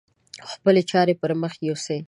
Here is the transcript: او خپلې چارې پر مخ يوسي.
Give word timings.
او 0.43 0.47
خپلې 0.55 0.81
چارې 0.91 1.13
پر 1.21 1.31
مخ 1.41 1.53
يوسي. 1.67 1.99